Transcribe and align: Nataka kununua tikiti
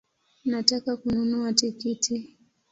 Nataka 0.45 0.97
kununua 0.97 1.53
tikiti 1.53 2.37